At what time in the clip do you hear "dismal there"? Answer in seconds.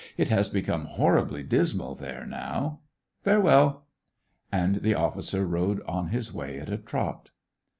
1.43-2.25